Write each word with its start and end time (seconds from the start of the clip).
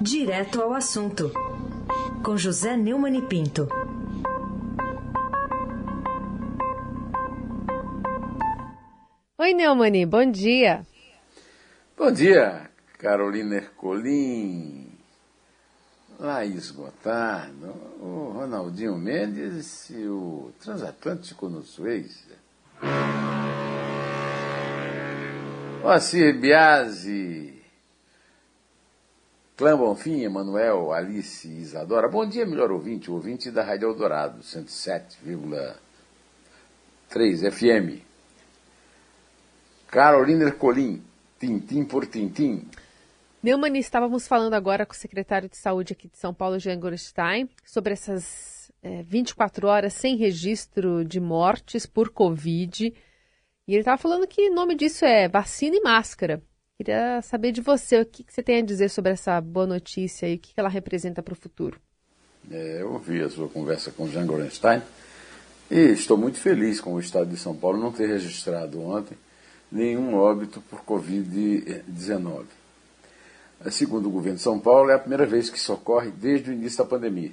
Direto 0.00 0.62
ao 0.62 0.72
assunto, 0.72 1.30
com 2.24 2.34
José 2.34 2.74
Neumann 2.74 3.18
e 3.18 3.20
Pinto. 3.20 3.68
Oi, 9.38 9.52
Neumani, 9.52 10.06
bom 10.06 10.24
dia. 10.24 10.86
Bom 11.98 12.10
dia, 12.10 12.70
Carolina 12.96 13.56
Ercolim, 13.56 14.90
Laís 16.18 16.70
Gotardo, 16.70 17.74
o 18.00 18.32
Ronaldinho 18.34 18.96
Mendes 18.96 19.90
e 19.90 20.06
o 20.06 20.50
transatlântico 20.60 21.46
no 21.46 21.62
Suez. 21.62 22.26
Moacir 25.82 26.40
Biasi, 26.40 27.59
Clã 29.60 29.76
Bonfim, 29.76 30.22
Emanuel, 30.22 30.90
Alice 30.90 31.46
e 31.46 31.58
Isadora. 31.58 32.08
Bom 32.08 32.26
dia, 32.26 32.46
melhor 32.46 32.72
ouvinte, 32.72 33.10
ouvinte 33.10 33.50
da 33.50 33.62
Rádio 33.62 33.90
Eldorado, 33.90 34.42
107,3 34.42 35.76
FM. 37.52 38.00
Carolina 39.86 40.44
Ercolim, 40.44 41.04
tintim 41.38 41.84
por 41.84 42.06
tintim. 42.06 42.66
Neumann, 43.42 43.76
estávamos 43.76 44.26
falando 44.26 44.54
agora 44.54 44.86
com 44.86 44.94
o 44.94 44.96
secretário 44.96 45.46
de 45.46 45.58
Saúde 45.58 45.92
aqui 45.92 46.08
de 46.08 46.16
São 46.16 46.32
Paulo, 46.32 46.58
Jean 46.58 46.80
Gorstein, 46.80 47.46
sobre 47.62 47.92
essas 47.92 48.72
é, 48.82 49.02
24 49.02 49.68
horas 49.68 49.92
sem 49.92 50.16
registro 50.16 51.04
de 51.04 51.20
mortes 51.20 51.84
por 51.84 52.08
Covid. 52.08 52.86
E 52.86 52.94
ele 53.74 53.80
estava 53.80 53.98
falando 53.98 54.26
que 54.26 54.48
o 54.48 54.54
nome 54.54 54.74
disso 54.74 55.04
é 55.04 55.28
vacina 55.28 55.76
e 55.76 55.82
máscara. 55.82 56.42
Queria 56.80 57.20
saber 57.20 57.52
de 57.52 57.60
você, 57.60 58.00
o 58.00 58.06
que, 58.06 58.24
que 58.24 58.32
você 58.32 58.42
tem 58.42 58.56
a 58.56 58.64
dizer 58.64 58.88
sobre 58.88 59.12
essa 59.12 59.38
boa 59.38 59.66
notícia 59.66 60.26
e 60.26 60.36
o 60.36 60.38
que, 60.38 60.54
que 60.54 60.58
ela 60.58 60.70
representa 60.70 61.22
para 61.22 61.34
o 61.34 61.36
futuro. 61.36 61.78
É, 62.50 62.80
eu 62.80 62.94
ouvi 62.94 63.20
a 63.20 63.28
sua 63.28 63.50
conversa 63.50 63.90
com 63.90 64.04
o 64.04 64.08
Jean 64.10 64.24
Gorenstein 64.24 64.80
e 65.70 65.78
estou 65.78 66.16
muito 66.16 66.38
feliz 66.38 66.80
com 66.80 66.94
o 66.94 66.98
Estado 66.98 67.28
de 67.28 67.36
São 67.36 67.54
Paulo 67.54 67.76
não 67.76 67.92
ter 67.92 68.06
registrado 68.06 68.80
ontem 68.80 69.14
nenhum 69.70 70.14
óbito 70.14 70.62
por 70.70 70.80
Covid-19. 70.84 72.44
Segundo 73.70 74.08
o 74.08 74.10
governo 74.10 74.38
de 74.38 74.42
São 74.42 74.58
Paulo, 74.58 74.88
é 74.88 74.94
a 74.94 74.98
primeira 74.98 75.26
vez 75.26 75.50
que 75.50 75.58
isso 75.58 75.74
ocorre 75.74 76.10
desde 76.10 76.48
o 76.48 76.54
início 76.54 76.78
da 76.78 76.88
pandemia. 76.88 77.32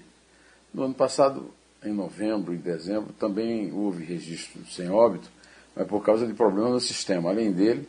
No 0.74 0.84
ano 0.84 0.94
passado, 0.94 1.54
em 1.86 1.94
novembro 1.94 2.54
e 2.54 2.58
dezembro, 2.58 3.14
também 3.14 3.72
houve 3.72 4.04
registro 4.04 4.62
sem 4.70 4.90
óbito, 4.90 5.32
mas 5.74 5.88
por 5.88 6.04
causa 6.04 6.28
de 6.28 6.34
problemas 6.34 6.74
no 6.74 6.82
sistema. 6.82 7.30
Além 7.30 7.54
dele, 7.54 7.88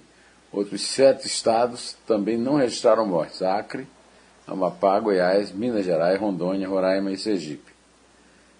outros 0.53 0.83
sete 0.83 1.27
estados 1.27 1.97
também 2.07 2.37
não 2.37 2.57
registraram 2.57 3.07
mortes: 3.07 3.43
Acre, 3.43 3.87
Amapá, 4.47 4.99
Goiás, 4.99 5.53
Minas 5.53 5.85
Gerais, 5.85 6.19
Rondônia, 6.19 6.69
Roraima 6.69 7.13
e 7.13 7.19
Sergipe. 7.19 7.73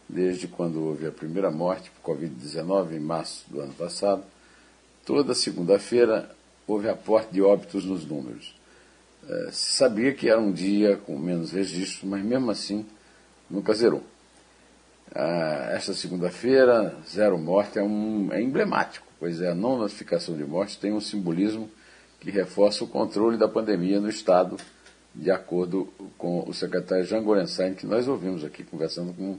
Desde 0.09 0.49
quando 0.49 0.83
houve 0.85 1.07
a 1.07 1.13
primeira 1.13 1.51
morte 1.51 1.91
por 1.91 2.15
Covid-19, 2.15 2.93
em 2.93 3.01
março 3.01 3.45
do 3.49 3.61
ano 3.61 3.75
passado, 3.75 4.23
toda 5.05 5.35
segunda-feira 5.35 6.31
houve 6.67 6.89
aporte 6.89 7.33
de 7.33 7.43
óbitos 7.43 7.85
nos 7.85 8.07
números. 8.07 8.55
É, 9.29 9.51
se 9.51 9.73
sabia 9.73 10.13
que 10.13 10.29
era 10.29 10.41
um 10.41 10.53
dia 10.53 10.97
com 10.97 11.19
menos 11.19 11.53
registros, 11.53 12.05
mas 12.05 12.23
mesmo 12.23 12.51
assim 12.51 12.87
nunca 13.51 13.75
zerou. 13.75 14.03
Ah, 15.15 15.71
esta 15.73 15.95
segunda-feira, 15.95 16.95
zero 17.11 17.39
morte 17.39 17.79
é, 17.79 17.83
um, 17.83 18.29
é 18.33 18.43
emblemático, 18.43 19.07
pois 19.19 19.41
é, 19.41 19.51
a 19.51 19.55
não 19.55 19.79
notificação 19.79 20.37
de 20.37 20.45
morte 20.45 20.79
tem 20.79 20.93
um 20.93 21.01
simbolismo 21.01 21.71
que 22.21 22.31
reforça 22.31 22.85
o 22.85 22.89
controle 22.89 23.37
da 23.37 23.49
pandemia 23.49 24.01
no 24.01 24.09
Estado, 24.09 24.57
de 25.15 25.31
acordo 25.31 25.89
com 26.17 26.49
o 26.49 26.53
secretário 26.53 27.05
Jean 27.05 27.23
Gorenstein, 27.23 27.75
que 27.75 27.87
nós 27.87 28.09
ouvimos 28.09 28.45
aqui 28.45 28.63
conversando 28.65 29.13
com, 29.13 29.39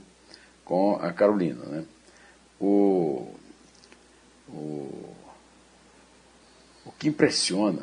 com 0.64 0.96
a 0.96 1.12
Carolina. 1.12 1.64
Né? 1.64 1.84
O, 2.58 3.28
o, 4.48 5.14
o 6.86 6.92
que 6.98 7.08
impressiona 7.08 7.82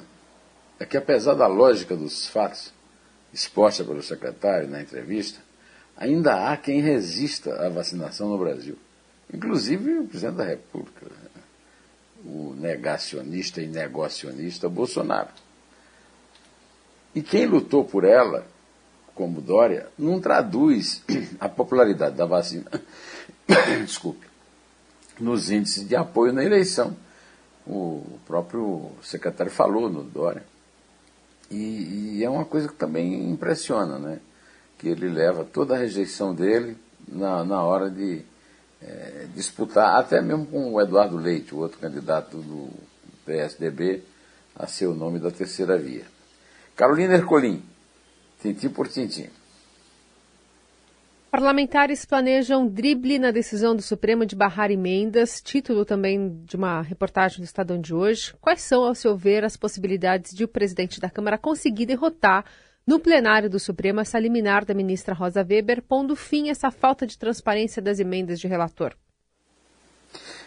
é 0.79 0.85
que, 0.85 0.97
apesar 0.97 1.33
da 1.33 1.47
lógica 1.47 1.95
dos 1.95 2.27
fatos 2.27 2.73
exposta 3.33 3.83
pelo 3.83 4.01
secretário 4.01 4.67
na 4.67 4.81
entrevista, 4.81 5.39
ainda 5.95 6.51
há 6.51 6.57
quem 6.57 6.81
resista 6.81 7.53
à 7.65 7.69
vacinação 7.69 8.29
no 8.29 8.37
Brasil, 8.37 8.77
inclusive 9.33 9.99
o 9.99 10.07
presidente 10.07 10.35
da 10.35 10.43
República, 10.43 11.05
né? 11.05 11.26
O 12.27 12.53
negacionista 12.59 13.61
e 13.61 13.67
negacionista 13.67 14.67
Bolsonaro. 14.67 15.29
E 17.15 17.21
quem 17.21 17.45
lutou 17.45 17.85
por 17.85 18.03
ela, 18.03 18.45
como 19.15 19.41
Dória, 19.41 19.87
não 19.97 20.19
traduz 20.19 21.01
a 21.39 21.47
popularidade 21.47 22.15
da 22.15 22.25
vacina, 22.25 22.69
desculpe, 23.85 24.27
nos 25.19 25.49
índices 25.49 25.87
de 25.87 25.95
apoio 25.95 26.33
na 26.33 26.43
eleição. 26.43 26.95
O 27.65 28.19
próprio 28.25 28.91
secretário 29.01 29.51
falou 29.51 29.89
no 29.89 30.03
Dória. 30.03 30.43
E, 31.49 32.17
e 32.17 32.23
é 32.23 32.29
uma 32.29 32.45
coisa 32.45 32.67
que 32.67 32.75
também 32.75 33.29
impressiona, 33.29 33.97
né? 33.97 34.19
que 34.77 34.89
ele 34.89 35.09
leva 35.09 35.43
toda 35.43 35.75
a 35.75 35.77
rejeição 35.77 36.35
dele 36.35 36.77
na, 37.07 37.43
na 37.43 37.63
hora 37.63 37.89
de 37.89 38.21
é, 38.81 39.27
disputar, 39.33 39.99
até 39.99 40.21
mesmo 40.21 40.45
com 40.45 40.73
o 40.73 40.81
Eduardo 40.81 41.17
Leite, 41.17 41.53
o 41.53 41.59
outro 41.59 41.79
candidato 41.79 42.37
do 42.37 42.69
PSDB, 43.25 44.03
a 44.55 44.67
ser 44.67 44.87
o 44.87 44.95
nome 44.95 45.19
da 45.19 45.31
terceira 45.31 45.77
via. 45.77 46.05
Carolina 46.75 47.15
Ercolim, 47.15 47.63
tintim 48.41 48.69
por 48.69 48.87
tintim. 48.87 49.29
Parlamentares 51.29 52.05
planejam 52.05 52.67
drible 52.67 53.19
na 53.19 53.31
decisão 53.31 53.75
do 53.75 53.81
Supremo 53.81 54.25
de 54.25 54.35
barrar 54.35 54.71
emendas, 54.71 55.41
título 55.41 55.83
também 55.83 56.41
de 56.45 56.55
uma 56.55 56.81
reportagem 56.81 57.39
do 57.39 57.43
Estadão 57.43 57.79
de 57.79 57.93
hoje. 57.93 58.33
Quais 58.39 58.61
são, 58.61 58.83
ao 58.83 58.95
seu 58.95 59.15
ver, 59.15 59.43
as 59.43 59.57
possibilidades 59.57 60.33
de 60.33 60.45
o 60.45 60.47
presidente 60.47 61.01
da 61.01 61.09
Câmara 61.09 61.37
conseguir 61.37 61.85
derrotar 61.85 62.45
no 62.87 63.01
plenário 63.01 63.49
do 63.49 63.59
Supremo 63.59 63.99
essa 63.99 64.17
liminar 64.17 64.63
da 64.63 64.73
ministra 64.73 65.13
Rosa 65.13 65.45
Weber, 65.47 65.83
pondo 65.83 66.15
fim 66.15 66.47
a 66.47 66.51
essa 66.51 66.71
falta 66.71 67.05
de 67.05 67.17
transparência 67.17 67.81
das 67.81 67.99
emendas 67.99 68.39
de 68.39 68.47
relator? 68.47 68.95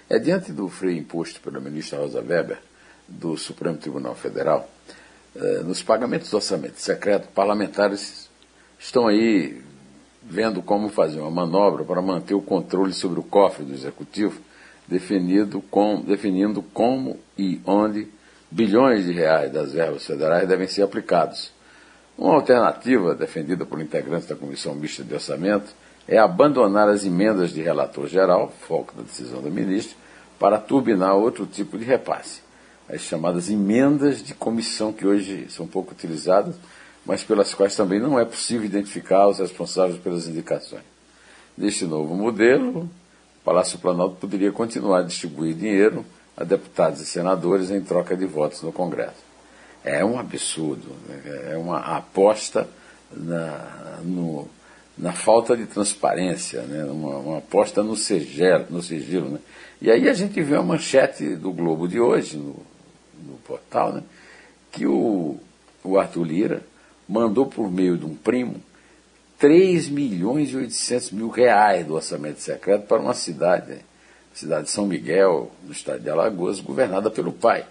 É 0.09 0.19
diante 0.19 0.51
do 0.51 0.67
freio 0.67 0.97
imposto 0.97 1.39
pela 1.43 1.61
ministra 1.61 1.99
Rosa 1.99 2.23
Weber 2.23 2.59
do 3.07 3.37
Supremo 3.37 3.77
Tribunal 3.77 4.15
Federal, 4.15 4.71
eh, 5.37 5.63
nos 5.63 5.83
pagamentos 5.83 6.31
do 6.31 6.37
orçamento 6.37 6.81
secreto, 6.81 7.29
parlamentares 7.29 8.31
estão 8.79 9.07
aí 9.07 9.63
vendo 10.23 10.63
como 10.63 10.89
fazer 10.89 11.21
uma 11.21 11.31
manobra 11.31 11.85
para 11.85 12.01
manter 12.01 12.35
o 12.35 12.41
controle 12.41 12.95
sobre 12.95 13.21
o 13.21 13.23
cofre 13.23 13.65
do 13.65 13.75
executivo, 13.75 14.41
definido 14.89 15.61
com, 15.71 16.01
definindo 16.01 16.63
como 16.63 17.19
e 17.37 17.61
onde 17.67 18.09
bilhões 18.51 19.05
de 19.05 19.13
reais 19.13 19.53
das 19.53 19.73
verbas 19.73 20.07
federais 20.07 20.49
devem 20.49 20.67
ser 20.67 20.83
aplicados 20.83 21.53
uma 22.21 22.35
alternativa, 22.35 23.15
defendida 23.15 23.65
por 23.65 23.81
integrantes 23.81 24.29
da 24.29 24.37
Comissão 24.37 24.75
Mista 24.75 25.03
de 25.03 25.15
Orçamento, 25.15 25.73
é 26.07 26.19
abandonar 26.19 26.87
as 26.87 27.07
emendas 27.07 27.51
de 27.51 27.63
relator 27.63 28.07
geral, 28.07 28.53
foco 28.69 28.95
da 28.95 29.03
decisão 29.03 29.41
do 29.41 29.51
ministro, 29.51 29.97
para 30.39 30.59
turbinar 30.59 31.17
outro 31.17 31.47
tipo 31.47 31.79
de 31.79 31.85
repasse. 31.85 32.43
As 32.87 33.01
chamadas 33.01 33.49
emendas 33.49 34.23
de 34.23 34.35
comissão, 34.35 34.93
que 34.93 35.07
hoje 35.07 35.47
são 35.49 35.67
pouco 35.67 35.93
utilizadas, 35.93 36.57
mas 37.07 37.25
pelas 37.25 37.55
quais 37.55 37.75
também 37.75 37.99
não 37.99 38.19
é 38.19 38.25
possível 38.27 38.67
identificar 38.67 39.27
os 39.27 39.39
responsáveis 39.39 39.99
pelas 39.99 40.29
indicações. 40.29 40.83
Neste 41.57 41.87
novo 41.87 42.15
modelo, 42.15 42.81
o 42.81 43.45
Palácio 43.45 43.79
Planalto 43.79 44.17
poderia 44.17 44.53
continuar 44.53 44.99
a 44.99 45.05
distribuir 45.05 45.55
dinheiro 45.55 46.05
a 46.37 46.45
deputados 46.45 47.01
e 47.01 47.07
senadores 47.07 47.71
em 47.71 47.81
troca 47.81 48.15
de 48.15 48.27
votos 48.27 48.61
no 48.61 48.73
Congresso 48.73 49.30
é 49.85 50.05
um 50.05 50.19
absurdo, 50.19 50.95
né? 51.09 51.53
é 51.53 51.57
uma 51.57 51.79
aposta 51.79 52.69
na, 53.11 54.01
no, 54.03 54.49
na 54.97 55.13
falta 55.13 55.57
de 55.57 55.67
transparência, 55.67 56.63
né? 56.63 56.85
uma, 56.85 57.17
uma 57.19 57.39
aposta 57.39 57.83
no 57.83 57.97
sigilo. 57.97 58.67
No 58.69 58.83
sigilo 58.83 59.31
né? 59.31 59.39
E 59.81 59.91
aí 59.91 60.09
a 60.09 60.15
gente 60.15 60.41
vê 60.43 60.57
a 60.57 60.63
manchete 60.63 61.35
do 61.37 61.53
Globo 61.53 61.89
de 61.89 61.99
hoje, 61.99 62.37
no, 62.37 62.57
no 63.27 63.35
portal, 63.45 63.93
né? 63.93 64.03
que 64.71 64.87
o, 64.87 65.39
o 65.83 65.99
Arthur 65.99 66.25
Lira 66.25 66.63
mandou 67.09 67.47
por 67.47 67.71
meio 67.71 67.97
de 67.97 68.05
um 68.05 68.15
primo 68.15 68.63
3 69.39 69.89
milhões 69.89 70.51
e 70.51 70.57
800 70.57 71.13
mil 71.13 71.29
reais 71.31 71.87
do 71.87 71.95
orçamento 71.95 72.41
secreto 72.41 72.87
para 72.87 73.01
uma 73.01 73.15
cidade, 73.15 73.79
cidade 74.35 74.65
de 74.65 74.71
São 74.71 74.87
Miguel, 74.87 75.51
no 75.65 75.73
estado 75.73 76.01
de 76.01 76.11
Alagoas, 76.11 76.61
governada 76.61 77.11
pelo 77.11 77.33
pai 77.33 77.65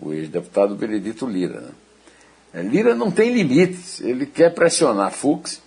o 0.00 0.12
ex-deputado 0.12 0.74
Benedito 0.74 1.26
Lira. 1.26 1.60
Né? 1.60 1.70
É, 2.54 2.62
Lira 2.62 2.94
não 2.94 3.10
tem 3.10 3.32
limites, 3.32 4.00
ele 4.00 4.26
quer 4.26 4.54
pressionar 4.54 5.12
Fux. 5.12 5.60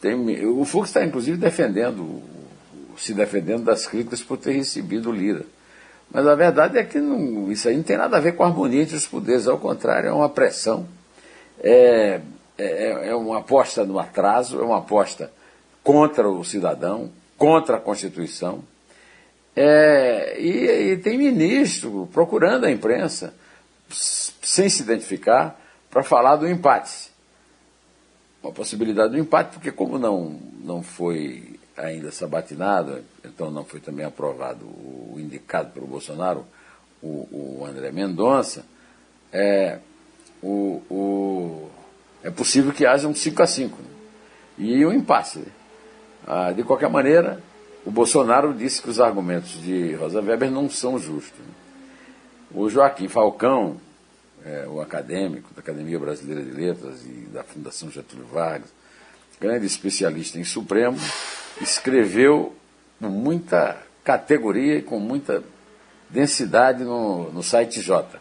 Tem, 0.00 0.14
o 0.46 0.64
Fux 0.64 0.88
está 0.88 1.04
inclusive 1.04 1.36
defendendo, 1.36 2.22
se 2.96 3.14
defendendo 3.14 3.64
das 3.64 3.86
críticas 3.86 4.22
por 4.22 4.38
ter 4.38 4.52
recebido 4.52 5.12
Lira. 5.12 5.44
Mas 6.10 6.26
a 6.26 6.34
verdade 6.34 6.78
é 6.78 6.84
que 6.84 6.98
não, 6.98 7.50
isso 7.50 7.68
aí 7.68 7.76
não 7.76 7.82
tem 7.82 7.96
nada 7.96 8.16
a 8.16 8.20
ver 8.20 8.32
com 8.32 8.44
a 8.44 8.46
harmonia 8.46 8.82
entre 8.82 8.96
os 8.96 9.06
poderes, 9.06 9.46
ao 9.46 9.58
contrário, 9.58 10.08
é 10.08 10.12
uma 10.12 10.28
pressão. 10.28 10.86
É, 11.60 12.20
é, 12.56 13.08
é 13.08 13.14
uma 13.14 13.38
aposta 13.38 13.84
no 13.84 13.98
atraso, 13.98 14.60
é 14.60 14.62
uma 14.62 14.78
aposta 14.78 15.30
contra 15.82 16.28
o 16.28 16.44
cidadão, 16.44 17.10
contra 17.36 17.76
a 17.76 17.80
Constituição. 17.80 18.62
É, 19.54 20.36
e, 20.38 20.92
e, 20.92 20.96
tem 20.98 21.16
ministro 21.16 22.08
procurando 22.12 22.64
a 22.64 22.70
imprensa, 22.70 23.34
sem 23.88 24.68
se 24.68 24.82
identificar, 24.82 25.60
para 25.90 26.02
falar 26.02 26.36
do 26.36 26.48
empate. 26.48 27.10
Uma 28.42 28.52
possibilidade 28.52 29.12
do 29.12 29.18
empate, 29.18 29.54
porque 29.54 29.72
como 29.72 29.98
não, 29.98 30.38
não 30.62 30.82
foi 30.82 31.58
ainda 31.76 32.10
sabatinado, 32.10 33.02
então 33.24 33.50
não 33.50 33.64
foi 33.64 33.80
também 33.80 34.04
aprovado 34.04 34.64
o 34.64 35.16
indicado 35.18 35.70
pelo 35.70 35.86
Bolsonaro, 35.86 36.46
o, 37.02 37.60
o 37.60 37.66
André 37.66 37.90
Mendonça, 37.92 38.64
é, 39.32 39.78
o, 40.42 40.82
o, 40.90 41.70
é 42.22 42.30
possível 42.30 42.72
que 42.72 42.86
haja 42.86 43.06
um 43.08 43.14
5 43.14 43.42
a 43.42 43.46
5 43.46 43.76
né? 43.76 43.88
e 44.58 44.86
um 44.86 44.92
empate. 44.92 45.38
Né? 45.38 45.46
Ah, 46.26 46.52
de 46.52 46.62
qualquer 46.62 46.88
maneira, 46.88 47.42
o 47.84 47.90
Bolsonaro 47.90 48.52
disse 48.54 48.82
que 48.82 48.90
os 48.90 49.00
argumentos 49.00 49.60
de 49.62 49.94
Rosa 49.94 50.20
Weber 50.20 50.50
não 50.50 50.68
são 50.68 50.98
justos. 50.98 51.38
Né? 51.38 51.65
O 52.56 52.70
Joaquim 52.70 53.06
Falcão, 53.06 53.76
é, 54.42 54.66
o 54.66 54.80
acadêmico 54.80 55.52
da 55.52 55.60
Academia 55.60 55.98
Brasileira 55.98 56.42
de 56.42 56.52
Letras 56.52 57.04
e 57.04 57.28
da 57.30 57.44
Fundação 57.44 57.90
Getúlio 57.90 58.24
Vargas, 58.32 58.70
grande 59.38 59.66
especialista 59.66 60.38
em 60.38 60.44
Supremo, 60.44 60.96
escreveu 61.60 62.56
com 62.98 63.10
muita 63.10 63.76
categoria 64.02 64.76
e 64.78 64.82
com 64.82 64.98
muita 64.98 65.44
densidade 66.08 66.82
no, 66.82 67.30
no 67.30 67.42
site 67.42 67.82
J. 67.82 68.18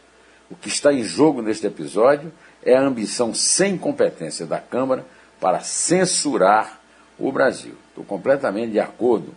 O 0.52 0.56
que 0.58 0.68
está 0.68 0.92
em 0.92 1.02
jogo 1.02 1.42
neste 1.42 1.66
episódio 1.66 2.30
é 2.62 2.76
a 2.76 2.82
ambição 2.82 3.34
sem 3.34 3.78
competência 3.78 4.46
da 4.46 4.60
Câmara 4.60 5.06
para 5.40 5.62
censurar 5.62 6.82
o 7.18 7.32
Brasil. 7.32 7.76
Estou 7.88 8.04
completamente 8.04 8.74
de 8.74 8.82
acordo 8.82 9.34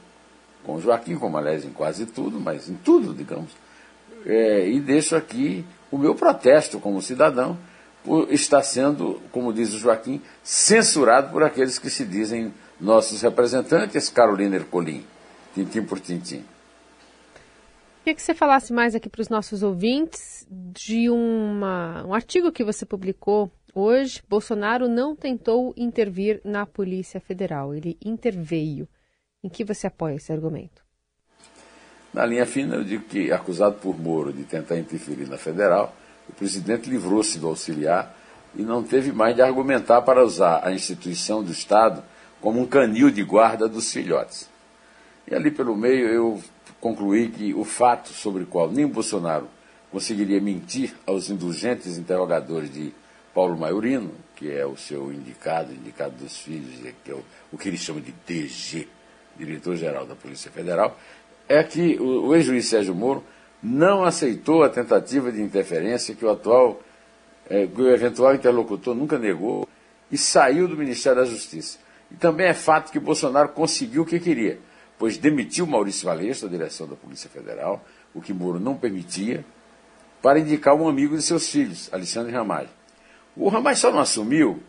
com 0.64 0.80
Joaquim, 0.80 1.14
como 1.14 1.38
aliás 1.38 1.64
em 1.64 1.70
quase 1.70 2.04
tudo, 2.04 2.40
mas 2.40 2.68
em 2.68 2.74
tudo, 2.74 3.14
digamos. 3.14 3.52
É, 4.26 4.68
e 4.68 4.80
deixo 4.80 5.16
aqui 5.16 5.64
o 5.90 5.98
meu 5.98 6.14
protesto 6.14 6.78
como 6.78 7.00
cidadão 7.00 7.58
por 8.04 8.32
estar 8.32 8.62
sendo, 8.62 9.20
como 9.32 9.52
diz 9.52 9.74
o 9.74 9.78
Joaquim, 9.78 10.22
censurado 10.42 11.32
por 11.32 11.42
aqueles 11.42 11.78
que 11.78 11.90
se 11.90 12.04
dizem 12.04 12.52
nossos 12.80 13.22
representantes, 13.22 14.08
Carolina 14.08 14.56
Ercolim, 14.56 15.04
tintim 15.54 15.82
por 15.82 16.00
tintim. 16.00 16.44
Queria 18.04 18.14
que 18.14 18.22
você 18.22 18.34
falasse 18.34 18.72
mais 18.72 18.94
aqui 18.94 19.08
para 19.08 19.20
os 19.20 19.28
nossos 19.28 19.62
ouvintes 19.62 20.46
de 20.50 21.10
uma, 21.10 22.06
um 22.06 22.14
artigo 22.14 22.50
que 22.50 22.64
você 22.64 22.86
publicou 22.86 23.50
hoje. 23.74 24.22
Bolsonaro 24.26 24.88
não 24.88 25.14
tentou 25.14 25.74
intervir 25.76 26.40
na 26.42 26.64
Polícia 26.64 27.20
Federal, 27.20 27.74
ele 27.74 27.98
interveio. 28.02 28.88
Em 29.44 29.48
que 29.48 29.64
você 29.64 29.86
apoia 29.86 30.14
esse 30.14 30.32
argumento? 30.32 30.87
Na 32.12 32.24
linha 32.24 32.46
fina, 32.46 32.76
eu 32.76 32.84
digo 32.84 33.04
que, 33.04 33.30
acusado 33.30 33.76
por 33.76 33.98
Moro 33.98 34.32
de 34.32 34.44
tentar 34.44 34.78
interferir 34.78 35.28
na 35.28 35.36
federal, 35.36 35.94
o 36.28 36.32
presidente 36.32 36.88
livrou-se 36.88 37.38
do 37.38 37.48
auxiliar 37.48 38.14
e 38.54 38.62
não 38.62 38.82
teve 38.82 39.12
mais 39.12 39.34
de 39.34 39.42
argumentar 39.42 40.02
para 40.02 40.24
usar 40.24 40.66
a 40.66 40.72
instituição 40.72 41.42
do 41.42 41.52
Estado 41.52 42.02
como 42.40 42.60
um 42.60 42.66
canil 42.66 43.10
de 43.10 43.22
guarda 43.22 43.68
dos 43.68 43.92
filhotes. 43.92 44.48
E 45.30 45.34
ali 45.34 45.50
pelo 45.50 45.76
meio 45.76 46.08
eu 46.08 46.42
concluí 46.80 47.28
que 47.28 47.52
o 47.54 47.64
fato 47.64 48.08
sobre 48.08 48.44
o 48.44 48.46
qual 48.46 48.70
nem 48.70 48.86
Bolsonaro 48.86 49.48
conseguiria 49.90 50.40
mentir 50.40 50.94
aos 51.06 51.28
indulgentes 51.30 51.98
interrogadores 51.98 52.72
de 52.72 52.92
Paulo 53.34 53.56
Maiorino, 53.56 54.12
que 54.36 54.50
é 54.50 54.64
o 54.66 54.76
seu 54.76 55.12
indicado, 55.12 55.72
indicado 55.72 56.16
dos 56.16 56.38
filhos, 56.38 56.80
que 57.04 57.10
é 57.10 57.14
o, 57.14 57.22
o 57.52 57.58
que 57.58 57.68
ele 57.68 57.78
chama 57.78 58.00
de 58.00 58.12
DG, 58.26 58.88
diretor-geral 59.36 60.06
da 60.06 60.14
Polícia 60.14 60.50
Federal, 60.50 60.98
é 61.48 61.62
que 61.62 61.96
o, 61.98 62.26
o 62.26 62.34
ex-juiz 62.34 62.66
Sérgio 62.68 62.94
Moro 62.94 63.24
não 63.62 64.04
aceitou 64.04 64.62
a 64.62 64.68
tentativa 64.68 65.32
de 65.32 65.42
interferência 65.42 66.14
que 66.14 66.24
o 66.24 66.30
atual, 66.30 66.80
é, 67.48 67.66
que 67.66 67.80
o 67.80 67.90
eventual 67.90 68.34
interlocutor 68.34 68.94
nunca 68.94 69.18
negou 69.18 69.68
e 70.10 70.18
saiu 70.18 70.68
do 70.68 70.76
Ministério 70.76 71.20
da 71.20 71.24
Justiça. 71.24 71.78
E 72.10 72.14
também 72.14 72.46
é 72.46 72.54
fato 72.54 72.92
que 72.92 72.98
Bolsonaro 72.98 73.50
conseguiu 73.50 74.02
o 74.02 74.06
que 74.06 74.20
queria, 74.20 74.58
pois 74.98 75.18
demitiu 75.18 75.66
Maurício 75.66 76.06
Valeixo 76.06 76.46
da 76.46 76.50
direção 76.50 76.86
da 76.86 76.96
Polícia 76.96 77.28
Federal, 77.28 77.84
o 78.14 78.20
que 78.20 78.32
Moro 78.32 78.58
não 78.58 78.76
permitia, 78.76 79.44
para 80.22 80.38
indicar 80.38 80.74
um 80.74 80.88
amigo 80.88 81.16
de 81.16 81.22
seus 81.22 81.48
filhos, 81.48 81.88
Alexandre 81.92 82.32
Ramagem. 82.32 82.70
O 83.36 83.48
Ramagem 83.48 83.80
só 83.80 83.90
não 83.90 84.00
assumiu 84.00 84.60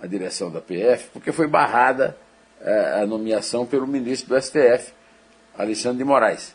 a 0.00 0.06
direção 0.06 0.50
da 0.50 0.60
PF 0.60 1.08
porque 1.12 1.32
foi 1.32 1.46
barrada 1.46 2.16
é, 2.60 3.02
a 3.02 3.06
nomeação 3.06 3.66
pelo 3.66 3.86
ministro 3.86 4.28
do 4.28 4.40
STF, 4.40 4.93
Alexandre 5.56 5.98
de 5.98 6.04
Moraes, 6.04 6.54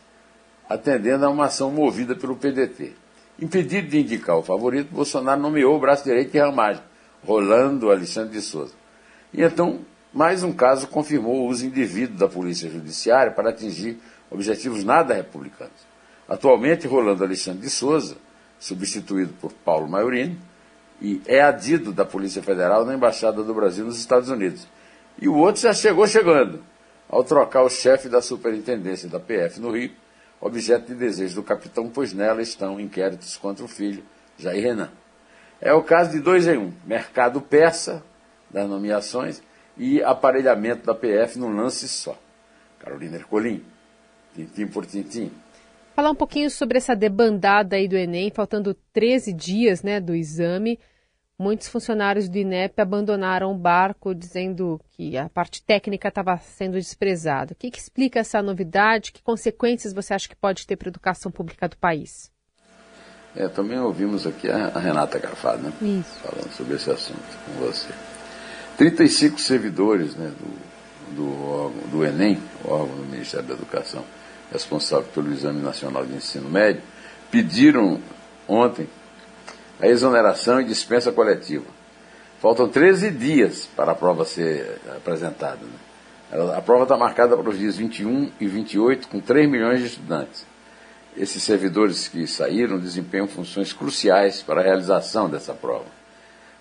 atendendo 0.69 1.25
a 1.25 1.30
uma 1.30 1.46
ação 1.46 1.72
movida 1.72 2.16
pelo 2.16 2.36
PDT. 2.36 2.94
Impedido 3.42 3.88
de 3.88 4.00
indicar 4.00 4.38
o 4.38 4.44
favorito, 4.44 4.94
Bolsonaro 4.94 5.42
nomeou 5.42 5.75
o 5.75 5.80
braço 5.80 6.04
direito 6.04 6.31
de 6.31 6.40
Ramagem, 6.40 6.84
Rolando 7.25 7.90
Alexandre 7.90 8.34
de 8.34 8.42
Souza. 8.42 8.74
E 9.34 9.42
então 9.42 9.80
mais 10.13 10.44
um 10.44 10.51
caso 10.51 10.88
confirmou 10.88 11.36
o 11.36 11.48
uso 11.48 11.66
indevido 11.66 12.18
da 12.18 12.28
Polícia 12.28 12.69
Judiciária 12.69 13.31
para 13.31 13.50
atingir 13.50 14.00
objetivos 14.30 14.84
nada 14.84 15.13
republicanos. 15.13 15.88
Atualmente, 16.28 16.88
Rolando 16.88 17.24
Alexandre 17.24 17.62
de 17.62 17.69
Souza, 17.69 18.18
substituído 18.60 19.34
por 19.40 19.54
Paulo 19.54 19.88
Maiorini, 19.88 20.40
e 21.02 21.22
é 21.25 21.42
adido 21.42 21.94
da 21.94 22.06
Polícia 22.06 22.42
Federal 22.42 22.86
na 22.86 22.94
Embaixada 22.94 23.44
do 23.44 23.54
Brasil 23.54 23.86
nos 23.86 24.00
Estados 24.00 24.30
Unidos. 24.30 24.68
E 25.22 25.30
o 25.30 25.36
outro 25.36 25.62
já 25.62 25.74
chegou 25.74 26.06
chegando, 26.07 26.63
ao 27.10 27.24
trocar 27.24 27.64
o 27.64 27.70
chefe 27.70 28.08
da 28.08 28.22
superintendência 28.22 29.10
da 29.10 29.20
PF 29.20 29.60
no 29.60 29.72
Rio, 29.72 29.92
objeto 30.40 30.88
de 30.88 30.96
desejo 30.96 31.36
do 31.36 31.44
capitão, 31.44 31.90
pois 31.90 32.14
nela 32.14 32.42
estão 32.42 32.80
inquéritos 32.80 33.36
contra 33.36 33.66
o 33.66 33.68
filho, 33.68 34.04
Jair 34.38 34.64
Renan. 34.64 34.92
É 35.60 35.74
o 35.74 35.84
caso 35.84 36.12
de 36.12 36.20
dois 36.20 36.48
em 36.48 36.58
um: 36.58 36.72
mercado 36.86 37.42
persa 37.42 38.04
das 38.50 38.70
nomeações 38.70 39.42
e 39.76 40.02
aparelhamento 40.04 40.86
da 40.86 40.94
PF 40.94 41.40
num 41.40 41.54
lance 41.54 41.88
só. 41.88 42.18
Carolina 42.78 43.18
Ercolim, 43.18 43.64
tintim 44.36 44.68
por 44.68 44.86
tintim. 44.86 45.32
Falar 45.96 46.12
um 46.12 46.16
pouquinho 46.16 46.50
sobre 46.50 46.78
essa 46.78 46.96
debandada 46.96 47.76
aí 47.76 47.88
do 47.88 47.98
Enem, 47.98 48.32
faltando 48.32 48.74
13 48.94 49.34
dias 49.34 49.84
né, 49.84 50.00
do 50.00 50.16
exame. 50.16 50.80
Muitos 51.40 51.70
funcionários 51.70 52.28
do 52.28 52.38
INEP 52.38 52.82
abandonaram 52.82 53.54
o 53.54 53.58
barco, 53.58 54.14
dizendo 54.14 54.78
que 54.92 55.18
a 55.18 55.30
parte 55.30 55.64
técnica 55.64 56.10
estava 56.10 56.38
sendo 56.38 56.74
desprezada. 56.74 57.54
O 57.54 57.56
que, 57.56 57.72
que 57.72 57.80
explica 57.80 58.19
essa 58.19 58.44
novidade? 58.44 59.14
Que 59.14 59.24
consequências 59.24 59.94
você 59.94 60.14
acha 60.14 60.28
que 60.28 60.36
pode 60.36 60.68
ter 60.68 60.76
para 60.76 60.90
a 60.90 60.92
educação 60.92 61.31
pública 61.31 61.69
do 61.69 61.78
país? 61.78 62.30
É, 63.34 63.48
também 63.48 63.80
ouvimos 63.80 64.28
aqui 64.28 64.50
a, 64.50 64.78
Renata 64.78 65.18
Garfado, 65.18 65.64
né? 65.64 65.72
Isso. 65.81 66.19
Falando 66.19 66.52
sobre 66.52 66.76
esse 66.76 66.92
assunto 66.92 67.38
com 67.46 67.66
você. 67.66 67.88
35 68.76 69.40
servidores 69.40 70.18
né, 70.18 70.34
do, 70.38 71.16
do, 71.16 71.42
órgão, 71.50 71.88
do 71.90 72.06
Enem, 72.06 72.38
o 72.66 72.69
órgão 72.69 72.98
do 72.98 73.06
Ministério 73.06 73.48
da 73.48 73.54
Educação, 73.54 74.04
responsável 74.52 75.08
pelo 75.14 75.31
Exame 75.31 75.62
Nacional 75.62 76.06
de 76.06 76.16
Ensino 76.16 76.50
Médio, 76.50 76.81
pediram 77.31 78.02
ontem 78.46 78.90
a 79.80 79.88
exoneração 79.88 80.59
e 80.59 80.66
dispensa 80.66 81.12
coletiva. 81.12 81.66
Faltam 82.42 82.69
13 82.69 83.12
dias 83.12 83.68
para 83.76 83.92
a 83.92 83.95
prova 83.95 84.26
ser 84.26 84.80
apresentada. 84.95 85.59
Né? 85.62 86.56
A 86.56 86.62
prova 86.62 86.83
está 86.83 86.95
marcada 86.95 87.36
para 87.36 87.50
os 87.50 87.57
dias 87.57 87.76
21 87.76 88.31
e 88.40 88.48
28, 88.48 89.07
com 89.07 89.19
3 89.19 89.50
milhões 89.50 89.80
de 89.80 89.88
estudantes. 89.88 90.45
Esses 91.18 91.42
servidores 91.44 92.07
que 92.07 92.28
saíram 92.28 92.80
desempenham 92.80 93.28
funções 93.28 93.74
cruciais 93.74 94.42
para 94.42 94.62
a 94.62 94.64
realização 94.64 95.30
dessa 95.30 95.54
prova. 95.54 95.86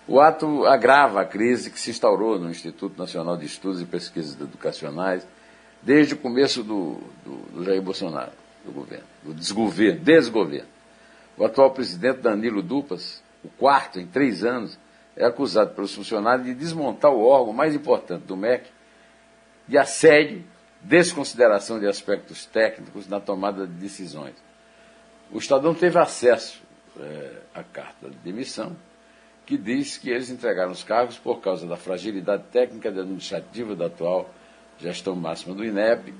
O 0.07 0.19
ato 0.19 0.65
agrava 0.65 1.21
a 1.21 1.25
crise 1.25 1.69
que 1.69 1.79
se 1.79 1.91
instaurou 1.91 2.39
no 2.39 2.49
Instituto 2.49 2.97
Nacional 2.97 3.37
de 3.37 3.45
Estudos 3.45 3.79
e 3.79 3.85
Pesquisas 3.85 4.39
Educacionais 4.41 5.25
desde 5.83 6.15
o 6.15 6.17
começo 6.17 6.63
do, 6.63 6.97
do, 7.23 7.35
do 7.53 7.63
Jair 7.63 7.81
Bolsonaro, 7.81 8.31
do 8.65 8.71
governo, 8.71 9.05
do 9.23 9.33
desgoverno, 9.33 9.99
desgoverno. 9.99 10.78
O 11.39 11.45
atual 11.45 11.71
presidente 11.71 12.19
Danilo 12.19 12.61
Dupas, 12.61 13.23
o 13.41 13.47
quarto 13.47 13.97
em 13.97 14.05
três 14.05 14.43
anos, 14.43 14.77
é 15.15 15.25
acusado 15.25 15.73
pelos 15.73 15.95
funcionários 15.95 16.45
de 16.45 16.53
desmontar 16.53 17.11
o 17.11 17.23
órgão 17.23 17.53
mais 17.53 17.73
importante 17.73 18.25
do 18.25 18.35
MEC 18.35 18.69
de 19.65 19.77
assédio, 19.77 20.43
desconsideração 20.81 21.79
de 21.79 21.87
aspectos 21.87 22.45
técnicos 22.45 23.07
na 23.07 23.21
tomada 23.21 23.65
de 23.65 23.71
decisões. 23.73 24.35
O 25.31 25.37
Estadão 25.37 25.73
teve 25.73 25.97
acesso 25.97 26.61
é, 26.99 27.37
à 27.55 27.63
carta 27.63 28.09
de 28.09 28.17
demissão 28.17 28.75
que 29.45 29.57
diz 29.57 29.97
que 29.97 30.09
eles 30.09 30.29
entregaram 30.29 30.71
os 30.71 30.83
cargos 30.83 31.17
por 31.17 31.39
causa 31.39 31.65
da 31.65 31.77
fragilidade 31.77 32.43
técnica 32.51 32.89
e 32.89 32.99
administrativa 32.99 33.75
da 33.75 33.85
atual 33.85 34.29
gestão 34.77 35.15
máxima 35.15 35.55
do 35.55 35.63
INEP 35.63 36.13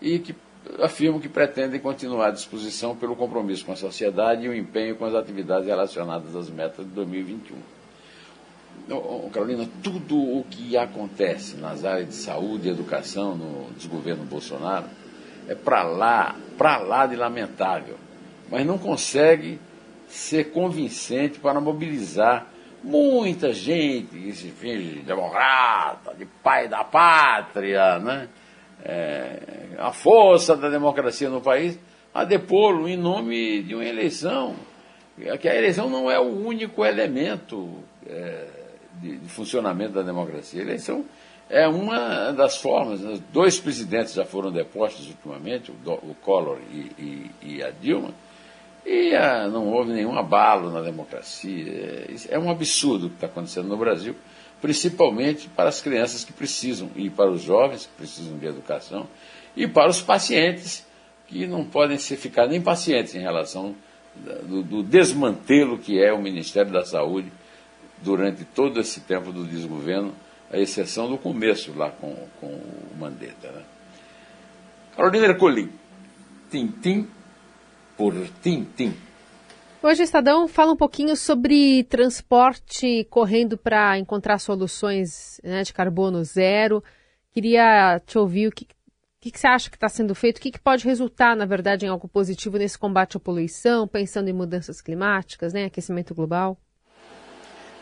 e 0.00 0.18
que 0.18 0.34
afirmam 0.80 1.20
que 1.20 1.28
pretendem 1.28 1.80
continuar 1.80 2.28
à 2.28 2.30
disposição 2.30 2.96
pelo 2.96 3.16
compromisso 3.16 3.64
com 3.64 3.72
a 3.72 3.76
sociedade 3.76 4.44
e 4.44 4.48
o 4.48 4.54
empenho 4.54 4.96
com 4.96 5.04
as 5.04 5.14
atividades 5.14 5.66
relacionadas 5.66 6.34
às 6.36 6.50
metas 6.50 6.84
de 6.84 6.92
2021. 6.92 7.56
Carolina, 9.32 9.68
tudo 9.82 10.16
o 10.16 10.44
que 10.48 10.76
acontece 10.76 11.56
nas 11.56 11.84
áreas 11.84 12.08
de 12.08 12.14
saúde 12.14 12.68
e 12.68 12.70
educação 12.70 13.36
no 13.36 13.70
desgoverno 13.74 14.24
Bolsonaro 14.24 14.86
é 15.46 15.54
para 15.54 15.82
lá, 15.82 16.36
para 16.56 16.78
lá 16.78 17.06
de 17.06 17.16
lamentável, 17.16 17.96
mas 18.50 18.66
não 18.66 18.78
consegue 18.78 19.58
ser 20.08 20.52
convincente 20.52 21.38
para 21.38 21.60
mobilizar 21.60 22.46
muita 22.82 23.52
gente 23.52 24.16
que 24.16 24.32
se 24.32 24.50
finge 24.50 24.94
de 24.94 25.00
democrata, 25.00 26.14
de 26.14 26.24
pai 26.24 26.68
da 26.68 26.84
pátria, 26.84 27.98
né? 27.98 28.28
É, 28.84 29.38
a 29.78 29.92
força 29.92 30.56
da 30.56 30.68
democracia 30.68 31.28
no 31.28 31.40
país, 31.40 31.78
a 32.14 32.24
depô-lo 32.24 32.88
em 32.88 32.96
nome 32.96 33.62
de 33.62 33.74
uma 33.74 33.84
eleição, 33.84 34.56
que 35.40 35.48
a 35.48 35.56
eleição 35.56 35.90
não 35.90 36.10
é 36.10 36.18
o 36.18 36.46
único 36.46 36.84
elemento 36.84 37.82
é, 38.06 38.46
de, 38.94 39.16
de, 39.18 39.28
funcionamento 39.28 39.92
da 39.92 40.02
democracia. 40.02 40.60
A 40.60 40.64
eleição 40.64 41.04
é 41.50 41.66
uma 41.66 42.32
das 42.32 42.58
formas. 42.58 43.00
Né? 43.00 43.20
Dois 43.32 43.58
presidentes 43.58 44.14
já 44.14 44.24
foram 44.24 44.52
depostos 44.52 45.08
ultimamente, 45.08 45.70
o, 45.70 45.90
o 45.90 46.16
Collor 46.22 46.58
e, 46.72 46.92
e, 46.98 47.30
e, 47.42 47.62
a 47.62 47.70
Dilma, 47.70 48.10
e 48.90 49.14
ah, 49.14 49.46
não 49.48 49.66
houve 49.66 49.92
nenhum 49.92 50.16
abalo 50.16 50.70
na 50.70 50.80
democracia. 50.80 52.06
É, 52.30 52.36
é 52.36 52.38
um 52.38 52.50
absurdo 52.50 53.06
o 53.06 53.10
que 53.10 53.16
está 53.16 53.26
acontecendo 53.26 53.68
no 53.68 53.76
Brasil, 53.76 54.16
principalmente 54.62 55.46
para 55.50 55.68
as 55.68 55.82
crianças 55.82 56.24
que 56.24 56.32
precisam, 56.32 56.90
e 56.96 57.10
para 57.10 57.30
os 57.30 57.42
jovens 57.42 57.84
que 57.84 57.92
precisam 57.98 58.38
de 58.38 58.46
educação, 58.46 59.06
e 59.54 59.68
para 59.68 59.90
os 59.90 60.00
pacientes 60.00 60.86
que 61.26 61.46
não 61.46 61.66
podem 61.66 61.98
ser, 61.98 62.16
ficar 62.16 62.46
nem 62.46 62.62
pacientes 62.62 63.14
em 63.14 63.20
relação 63.20 63.74
do, 64.16 64.62
do 64.62 64.82
desmantelo 64.82 65.76
que 65.76 66.02
é 66.02 66.10
o 66.10 66.22
Ministério 66.22 66.72
da 66.72 66.82
Saúde 66.82 67.30
durante 67.98 68.42
todo 68.42 68.80
esse 68.80 69.00
tempo 69.00 69.32
do 69.32 69.44
desgoverno, 69.44 70.14
a 70.50 70.58
exceção 70.58 71.10
do 71.10 71.18
começo 71.18 71.74
lá 71.76 71.90
com, 71.90 72.16
com 72.40 72.46
o 72.46 72.96
Mandetta. 72.98 73.52
Né? 73.52 73.62
Carolina 74.96 75.26
Ercolim, 75.26 75.70
tintim 76.50 77.06
por 77.98 78.14
tintim. 78.40 78.94
Hoje 79.82 80.02
o 80.02 80.04
Estadão 80.04 80.48
fala 80.48 80.72
um 80.72 80.76
pouquinho 80.76 81.16
sobre 81.16 81.84
transporte 81.84 83.04
correndo 83.10 83.58
para 83.58 83.98
encontrar 83.98 84.38
soluções 84.38 85.40
né, 85.42 85.62
de 85.62 85.72
carbono 85.72 86.24
zero. 86.24 86.82
Queria 87.32 88.00
te 88.06 88.18
ouvir 88.18 88.48
o 88.48 88.52
que, 88.52 88.66
que, 89.20 89.30
que 89.30 89.38
você 89.38 89.46
acha 89.46 89.68
que 89.68 89.76
está 89.76 89.88
sendo 89.88 90.14
feito, 90.14 90.38
o 90.38 90.40
que, 90.40 90.52
que 90.52 90.60
pode 90.60 90.84
resultar, 90.84 91.36
na 91.36 91.44
verdade, 91.44 91.86
em 91.86 91.88
algo 91.88 92.08
positivo 92.08 92.56
nesse 92.56 92.78
combate 92.78 93.16
à 93.16 93.20
poluição, 93.20 93.86
pensando 93.86 94.28
em 94.28 94.32
mudanças 94.32 94.80
climáticas, 94.80 95.52
né, 95.52 95.64
aquecimento 95.64 96.14
global. 96.14 96.56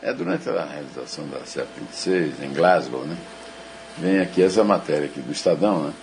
É, 0.01 0.13
durante 0.13 0.47
a 0.49 0.65
realização 0.65 1.27
da 1.29 1.39
CEP26 1.39 2.43
em 2.43 2.53
Glasgow, 2.53 3.05
né, 3.05 3.17
vem 3.97 4.19
aqui 4.19 4.43
essa 4.43 4.63
matéria 4.63 5.05
aqui 5.05 5.19
do 5.19 5.31
Estadão, 5.31 5.85
né, 5.85 5.93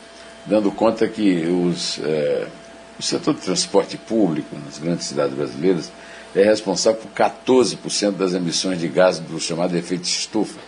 dando 0.46 0.72
conta 0.72 1.06
que 1.06 1.46
os, 1.46 2.00
é, 2.00 2.48
o 2.98 3.02
setor 3.02 3.34
de 3.34 3.40
transporte 3.40 3.96
público 3.96 4.56
nas 4.64 4.78
grandes 4.78 5.06
cidades 5.06 5.34
brasileiras 5.34 5.90
é 6.34 6.42
responsável 6.42 7.00
por 7.00 7.10
14% 7.12 8.12
das 8.12 8.34
emissões 8.34 8.78
de 8.78 8.88
gás 8.88 9.18
do 9.18 9.38
chamado 9.38 9.76
efeito 9.76 10.04
estufa, 10.04 10.58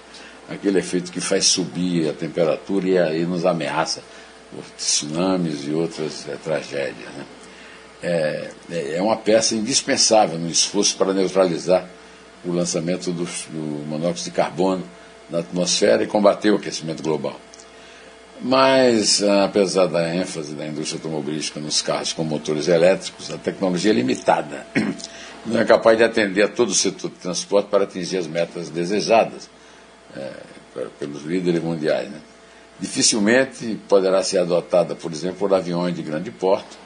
aquele 0.48 0.78
efeito 0.78 1.10
que 1.10 1.20
faz 1.20 1.46
subir 1.46 2.08
a 2.08 2.12
temperatura 2.12 2.88
e 2.88 2.98
aí 2.98 3.26
nos 3.26 3.44
ameaça 3.44 4.02
por 4.50 4.64
tsunamis 4.76 5.66
e 5.66 5.72
outras 5.72 6.28
é, 6.28 6.36
tragédias. 6.36 7.08
Né? 7.16 7.24
É, 8.02 8.50
é 8.96 9.02
uma 9.02 9.16
peça 9.16 9.54
indispensável 9.54 10.38
no 10.38 10.48
esforço 10.48 10.96
para 10.96 11.12
neutralizar 11.12 11.88
o 12.44 12.52
lançamento 12.52 13.10
do, 13.10 13.24
do 13.24 13.86
monóxido 13.86 14.30
de 14.30 14.36
carbono 14.36 14.84
na 15.28 15.40
atmosfera 15.40 16.04
e 16.04 16.06
combater 16.06 16.52
o 16.52 16.56
aquecimento 16.56 17.02
global. 17.02 17.40
Mas, 18.40 19.22
apesar 19.22 19.86
da 19.86 20.14
ênfase 20.14 20.54
da 20.54 20.66
indústria 20.66 20.98
automobilística 20.98 21.58
nos 21.58 21.80
carros 21.80 22.12
com 22.12 22.22
motores 22.22 22.68
elétricos, 22.68 23.30
a 23.30 23.38
tecnologia 23.38 23.90
é 23.90 23.94
limitada. 23.94 24.66
Não 25.46 25.60
é 25.60 25.64
capaz 25.64 25.96
de 25.96 26.04
atender 26.04 26.42
a 26.42 26.48
todo 26.48 26.70
o 26.70 26.74
setor 26.74 27.10
de 27.10 27.16
transporte 27.16 27.68
para 27.68 27.84
atingir 27.84 28.18
as 28.18 28.26
metas 28.26 28.68
desejadas 28.68 29.48
é, 30.14 30.32
pelos 30.98 31.22
líderes 31.22 31.62
mundiais. 31.62 32.10
Né? 32.10 32.18
Dificilmente 32.80 33.78
poderá 33.88 34.22
ser 34.22 34.38
adotada, 34.38 34.94
por 34.94 35.12
exemplo, 35.12 35.38
por 35.38 35.54
aviões 35.54 35.94
de 35.94 36.02
grande 36.02 36.30
porte 36.30 36.76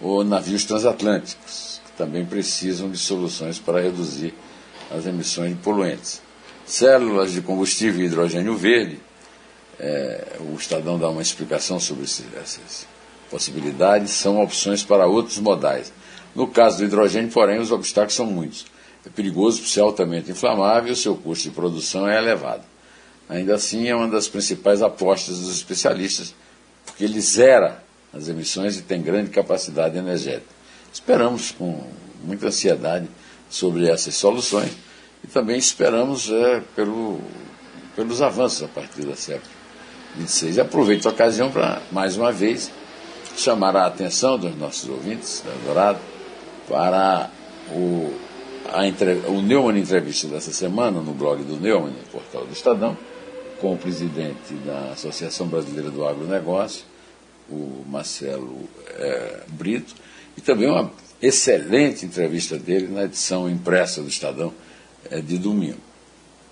ou 0.00 0.22
navios 0.24 0.64
transatlânticos, 0.64 1.80
que 1.86 1.92
também 1.92 2.24
precisam 2.24 2.88
de 2.88 2.98
soluções 2.98 3.58
para 3.58 3.80
reduzir 3.80 4.32
as 4.90 5.04
emissões 5.04 5.50
de 5.50 5.56
poluentes. 5.56 6.22
Células 6.64 7.32
de 7.32 7.42
combustível 7.42 8.00
e 8.00 8.06
hidrogênio 8.06 8.56
verde, 8.56 9.00
é, 9.78 10.36
o 10.40 10.54
Estadão 10.56 10.98
dá 10.98 11.08
uma 11.08 11.22
explicação 11.22 11.78
sobre 11.78 12.04
esse, 12.04 12.24
essas 12.36 12.86
possibilidades, 13.30 14.10
são 14.12 14.42
opções 14.42 14.82
para 14.82 15.06
outros 15.06 15.38
modais. 15.38 15.92
No 16.34 16.48
caso 16.48 16.78
do 16.78 16.84
hidrogênio, 16.84 17.30
porém, 17.30 17.58
os 17.58 17.70
obstáculos 17.70 18.14
são 18.14 18.26
muitos. 18.26 18.66
É 19.06 19.08
perigoso 19.08 19.60
por 19.60 19.68
ser 19.68 19.80
altamente 19.80 20.30
inflamável 20.30 20.94
seu 20.96 21.14
custo 21.16 21.48
de 21.48 21.54
produção 21.54 22.08
é 22.08 22.18
elevado. 22.18 22.64
Ainda 23.28 23.54
assim, 23.54 23.86
é 23.86 23.94
uma 23.94 24.08
das 24.08 24.26
principais 24.28 24.82
apostas 24.82 25.38
dos 25.38 25.54
especialistas, 25.54 26.34
porque 26.84 27.04
ele 27.04 27.20
zera 27.20 27.84
as 28.12 28.28
emissões 28.28 28.76
e 28.78 28.82
tem 28.82 29.02
grande 29.02 29.30
capacidade 29.30 29.96
energética. 29.96 30.58
Esperamos 30.92 31.52
com 31.52 31.86
muita 32.24 32.48
ansiedade 32.48 33.08
sobre 33.48 33.88
essas 33.88 34.14
soluções 34.14 34.72
e 35.22 35.26
também 35.26 35.58
esperamos 35.58 36.30
é, 36.30 36.62
pelo, 36.74 37.20
pelos 37.94 38.22
avanços 38.22 38.62
a 38.62 38.68
partir 38.68 39.02
da 39.02 39.14
CEP 39.14 39.42
26. 40.18 40.56
E 40.56 40.60
aproveito 40.60 41.06
a 41.06 41.10
ocasião 41.10 41.50
para, 41.50 41.80
mais 41.92 42.16
uma 42.16 42.32
vez, 42.32 42.70
chamar 43.36 43.76
a 43.76 43.86
atenção 43.86 44.36
dos 44.36 44.56
nossos 44.56 44.88
ouvintes 44.88 45.42
da 45.44 45.52
Dourado 45.64 45.98
para 46.68 47.30
o, 47.70 48.12
a, 48.66 49.30
o 49.30 49.40
Neumann 49.40 49.78
Entrevista 49.78 50.26
dessa 50.26 50.52
semana 50.52 51.00
no 51.00 51.12
blog 51.12 51.42
do 51.44 51.56
Neumann, 51.56 51.92
no 51.92 52.08
portal 52.10 52.44
do 52.44 52.52
Estadão, 52.52 52.96
com 53.60 53.74
o 53.74 53.78
presidente 53.78 54.54
da 54.66 54.92
Associação 54.92 55.46
Brasileira 55.46 55.90
do 55.90 56.06
Agronegócio, 56.06 56.84
o 57.48 57.84
Marcelo 57.88 58.68
é, 58.88 59.40
Brito, 59.48 59.94
e 60.36 60.40
também 60.40 60.68
uma 60.68 60.90
excelente 61.20 62.06
entrevista 62.06 62.58
dele 62.58 62.88
na 62.88 63.04
edição 63.04 63.48
impressa 63.48 64.02
do 64.02 64.08
Estadão 64.08 64.52
é, 65.10 65.20
de 65.20 65.38
domingo, 65.38 65.78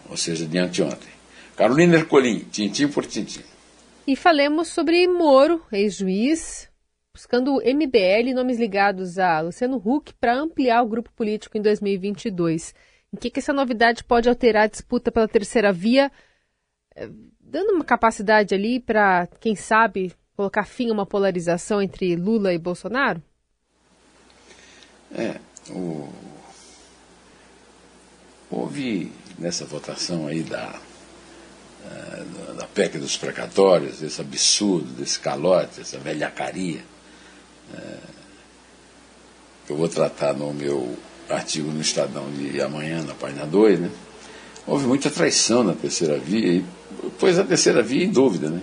ou 0.09 0.17
seja, 0.17 0.47
de 0.47 0.59
anteontem. 0.59 1.17
Carolina 1.57 1.97
Ercolim, 1.97 2.41
tintim 2.51 2.89
por 2.89 3.07
tintim. 3.07 3.43
E 4.07 4.15
falemos 4.15 4.69
sobre 4.69 5.09
Moro, 5.09 5.61
ex-juiz, 5.73 6.71
buscando 7.13 7.57
MBL 7.57 8.33
nomes 8.37 8.57
ligados 8.57 9.19
a 9.19 9.41
Luciano 9.41 9.83
Huck 9.85 10.15
para 10.15 10.39
ampliar 10.39 10.81
o 10.83 10.89
grupo 10.89 11.11
político 11.13 11.59
em 11.59 11.61
2022. 11.61 12.73
Em 13.13 13.17
que, 13.17 13.31
que 13.31 13.41
essa 13.41 13.53
novidade 13.53 14.05
pode 14.05 14.29
alterar 14.29 14.63
a 14.63 14.69
disputa 14.69 15.11
pela 15.11 15.27
terceira 15.27 15.73
via, 15.73 16.13
eh, 16.95 17.11
dando 17.41 17.73
uma 17.73 17.85
capacidade 17.85 18.55
ali 18.55 18.79
para, 18.79 19.27
quem 19.41 19.57
sabe, 19.57 20.15
colocar 20.37 20.65
fim 20.67 20.89
a 20.91 20.93
uma 20.93 21.07
polarização 21.07 21.83
entre 21.83 22.15
Lula 22.15 22.55
e 22.55 22.59
Bolsonaro? 22.59 23.21
É, 25.13 25.41
o... 25.69 26.09
houve 28.49 29.11
nessa 29.37 29.65
votação 29.65 30.29
aí 30.29 30.45
da, 30.45 30.81
da 32.57 32.67
PEC 32.67 32.99
dos 32.99 33.17
precatórios, 33.17 33.99
desse 33.99 34.21
absurdo, 34.21 34.87
desse 34.93 35.19
calote, 35.19 35.81
essa 35.81 35.99
velhacaria, 35.99 36.81
é, 37.75 37.97
que 39.67 39.73
eu 39.73 39.77
vou 39.77 39.89
tratar 39.89 40.33
no 40.33 40.53
meu 40.55 40.97
artigo 41.29 41.71
no 41.71 41.81
Estadão 41.81 42.31
de 42.31 42.61
amanhã, 42.61 43.03
na 43.03 43.15
página 43.15 43.45
2, 43.45 43.81
né? 43.81 43.91
houve 44.67 44.87
muita 44.87 45.11
traição 45.11 45.63
na 45.63 45.75
terceira 45.75 46.19
via, 46.19 46.55
e 46.55 46.65
pôs 47.19 47.39
a 47.39 47.45
terceira 47.45 47.83
via 47.83 48.05
em 48.05 48.11
dúvida. 48.11 48.49
Né? 48.49 48.63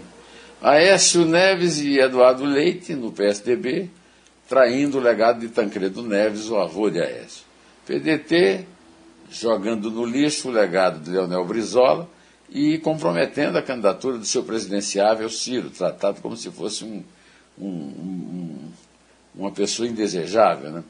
Aécio 0.62 1.26
Neves 1.26 1.80
e 1.80 2.00
Eduardo 2.00 2.46
Leite, 2.46 2.96
no 2.96 3.12
PSDB, 3.12 3.90
traindo 4.48 4.98
o 4.98 5.02
legado 5.02 5.40
de 5.40 5.50
Tancredo 5.50 6.02
Neves, 6.04 6.50
o 6.50 6.58
avô 6.58 6.90
de 6.90 7.02
Aécio. 7.02 7.44
PDT 7.86 8.66
jogando 9.30 9.90
no 9.92 10.06
lixo 10.06 10.48
o 10.48 10.52
legado 10.52 11.00
de 11.00 11.12
Leonel 11.12 11.44
Brizola 11.46 12.08
e 12.50 12.78
comprometendo 12.80 13.58
a 13.58 13.62
candidatura 13.62 14.18
do 14.18 14.26
seu 14.26 14.44
presidenciável 14.44 15.30
Ciro, 15.30 15.70
tratado 15.70 16.22
como 16.22 16.38
se 16.38 16.52
fosse 16.52 16.84
um, 16.84 17.04
um, 17.58 17.68
um, 17.68 18.72
uma 19.36 19.52
pessoa 19.52 19.88
indesejável. 19.88 20.72
Né? 20.72 20.84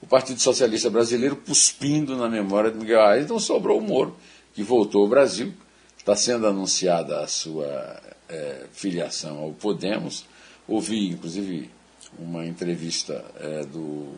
O 0.00 0.06
Partido 0.06 0.40
Socialista 0.40 0.88
Brasileiro 0.88 1.36
cuspindo 1.36 2.16
na 2.16 2.28
memória 2.28 2.70
de 2.70 2.78
Miguel 2.78 3.00
Arraes, 3.00 3.24
então 3.24 3.38
sobrou 3.38 3.78
o 3.78 3.82
Moro, 3.82 4.16
que 4.54 4.62
voltou 4.62 5.02
ao 5.02 5.08
Brasil, 5.08 5.52
está 5.96 6.14
sendo 6.14 6.46
anunciada 6.46 7.20
a 7.20 7.26
sua 7.26 8.00
é, 8.28 8.66
filiação 8.72 9.38
ao 9.38 9.52
Podemos. 9.52 10.24
Ouvi, 10.66 11.08
inclusive, 11.08 11.70
uma 12.18 12.46
entrevista 12.46 13.24
é, 13.40 13.64
do, 13.64 14.12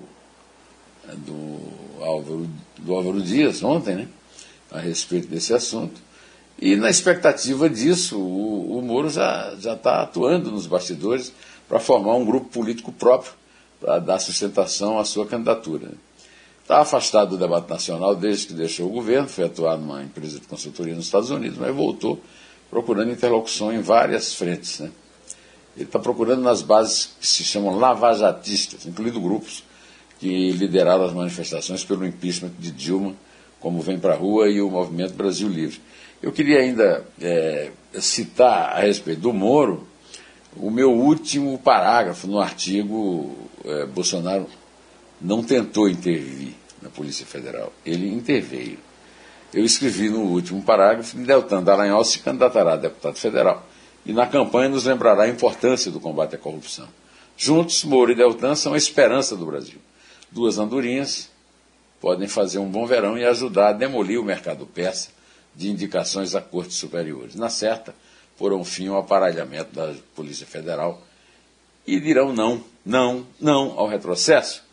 do, 1.17 1.61
Álvaro, 2.01 2.51
do 2.79 2.95
Álvaro 2.95 3.23
Dias 3.23 3.63
ontem, 3.63 3.97
né? 3.97 4.09
a 4.71 4.79
respeito 4.79 5.29
desse 5.29 5.55
assunto. 5.55 6.01
E 6.61 6.77
na 6.77 6.91
expectativa 6.91 7.71
disso, 7.71 8.19
o, 8.19 8.79
o 8.79 8.83
Moro 8.83 9.09
já 9.09 9.55
está 9.57 10.03
atuando 10.03 10.51
nos 10.51 10.67
bastidores 10.67 11.33
para 11.67 11.81
formar 11.81 12.15
um 12.17 12.25
grupo 12.25 12.51
político 12.51 12.93
próprio 12.93 13.33
para 13.81 13.99
dar 13.99 14.19
sustentação 14.19 14.99
à 14.99 15.05
sua 15.05 15.25
candidatura. 15.25 15.93
Está 16.61 16.81
afastado 16.83 17.31
do 17.31 17.39
debate 17.39 17.69
nacional 17.71 18.15
desde 18.15 18.49
que 18.49 18.53
deixou 18.53 18.89
o 18.89 18.93
governo, 18.93 19.27
foi 19.27 19.45
atuar 19.45 19.79
numa 19.79 20.03
empresa 20.03 20.39
de 20.39 20.47
consultoria 20.47 20.95
nos 20.95 21.07
Estados 21.07 21.31
Unidos, 21.31 21.59
mas 21.59 21.75
voltou 21.75 22.21
procurando 22.71 23.11
interlocução 23.11 23.73
em 23.73 23.81
várias 23.81 24.35
frentes. 24.35 24.81
Né? 24.81 24.91
Ele 25.77 25.87
está 25.87 25.99
procurando 25.99 26.43
nas 26.43 26.61
bases 26.61 27.15
que 27.19 27.27
se 27.27 27.43
chamam 27.43 27.79
lavajatistas, 27.79 28.85
incluindo 28.85 29.21
grupos 29.21 29.65
que 30.19 30.53
lideraram 30.53 31.05
as 31.05 31.15
manifestações 31.15 31.83
pelo 31.85 32.07
impeachment 32.07 32.53
de 32.59 32.71
Dilma, 32.71 33.15
como 33.59 33.81
Vem 33.81 33.99
para 33.99 34.13
a 34.13 34.17
Rua 34.17 34.49
e 34.49 34.61
o 34.61 34.71
Movimento 34.71 35.15
Brasil 35.15 35.49
Livre. 35.49 35.81
Eu 36.23 36.33
queria 36.33 36.61
ainda 36.61 37.05
é, 37.21 37.71
citar 37.99 38.77
a 38.77 38.81
respeito 38.81 39.21
do 39.21 39.33
Moro 39.33 39.89
o 40.57 40.71
meu 40.71 40.93
último 40.93 41.59
parágrafo 41.59 42.27
no 42.27 42.41
artigo 42.41 43.35
é, 43.65 43.87
Bolsonaro 43.87 44.47
não 45.21 45.43
tentou 45.43 45.89
intervir 45.89 46.55
na 46.83 46.89
Polícia 46.89 47.25
Federal, 47.25 47.73
ele 47.85 48.13
interveio. 48.13 48.79
Eu 49.53 49.65
escrevi 49.65 50.09
no 50.09 50.21
último 50.21 50.63
parágrafo 50.63 51.17
que 51.17 51.23
Deltan 51.23 51.63
Dallagnol 51.63 52.05
se 52.05 52.21
candidatará 52.21 52.75
a 52.75 52.77
deputado 52.77 53.17
federal 53.17 53.67
e 54.05 54.13
na 54.13 54.27
campanha 54.27 54.69
nos 54.69 54.85
lembrará 54.85 55.25
a 55.25 55.29
importância 55.29 55.91
do 55.91 56.01
combate 56.01 56.35
à 56.35 56.39
corrupção. 56.39 56.89
Juntos, 57.37 57.85
Moro 57.85 58.13
e 58.13 58.15
Deltan 58.15 58.55
são 58.55 58.75
a 58.75 58.79
esperança 58.79 59.37
do 59.37 59.47
Brasil. 59.47 59.79
Duas 60.31 60.59
andorinhas 60.59 61.31
podem 62.01 62.29
fazer 62.29 62.59
um 62.59 62.69
bom 62.69 62.87
verão 62.87 63.19
e 63.19 63.25
ajudar 63.25 63.69
a 63.69 63.73
demolir 63.73 64.21
o 64.21 64.25
mercado 64.25 64.67
persa 64.67 65.11
de 65.61 65.69
indicações 65.69 66.35
a 66.35 66.41
cortes 66.41 66.77
superiores. 66.77 67.35
Na 67.35 67.51
certa, 67.51 67.95
porão 68.39 68.65
fim 68.65 68.89
ao 68.89 68.97
aparelhamento 68.97 69.75
da 69.75 69.95
Polícia 70.17 70.47
Federal 70.47 71.03
e 71.87 72.01
dirão 72.01 72.33
não, 72.33 72.65
não, 72.83 73.27
não 73.39 73.79
ao 73.79 73.87
retrocesso. 73.87 74.65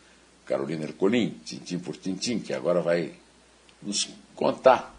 Carolina 0.46 0.84
Ercolim, 0.84 1.38
tintim 1.44 1.78
por 1.78 1.94
tintim, 1.94 2.38
que 2.38 2.54
agora 2.54 2.80
vai 2.80 3.12
nos 3.82 4.08
contar, 4.34 4.96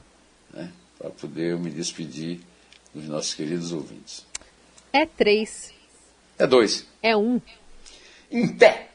né, 0.53 0.71
para 0.99 1.09
poder 1.09 1.53
eu 1.53 1.59
me 1.59 1.71
despedir 1.71 2.39
dos 2.93 3.07
nossos 3.07 3.33
queridos 3.33 3.71
ouvintes. 3.71 4.23
É 4.93 5.07
três. 5.07 5.73
É 6.37 6.45
dois. 6.45 6.85
É 7.01 7.17
um. 7.17 7.41
Em 8.31 8.47
pé. 8.47 8.88